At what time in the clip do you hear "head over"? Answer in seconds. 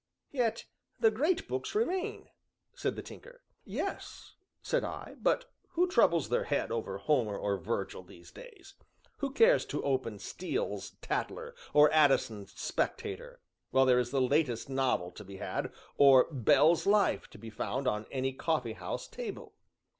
6.45-6.97